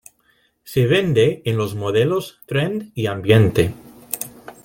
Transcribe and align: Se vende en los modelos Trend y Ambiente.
Se 0.63 0.87
vende 0.87 1.43
en 1.45 1.57
los 1.57 1.75
modelos 1.75 2.39
Trend 2.47 2.89
y 2.95 3.05
Ambiente. 3.05 3.71